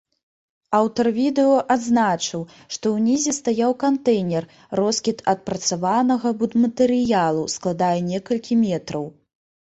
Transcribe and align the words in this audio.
Аўтар 0.77 1.07
відэа 1.17 1.57
адзначыў, 1.73 2.45
што 2.77 2.93
ўнізе 2.93 3.33
стаяў 3.39 3.71
кантэйнер, 3.83 4.47
роскід 4.79 5.21
адпрацаванага 5.33 6.29
будматэрыялу 6.39 7.43
складае 7.57 7.99
некалькі 8.09 8.57
метраў. 8.63 9.05